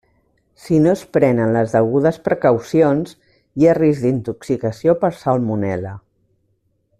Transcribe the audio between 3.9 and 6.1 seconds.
d'intoxicació per salmonel·la.